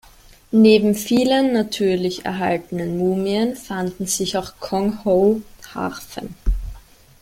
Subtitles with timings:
[0.49, 6.33] Neben vielen natürlich erhaltenen Mumien fanden sich auch Konghou-Harfen.